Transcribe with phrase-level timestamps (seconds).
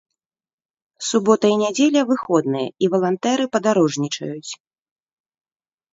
[1.09, 4.51] Субота і нядзеля выходныя і валантэры падарожнічаюць.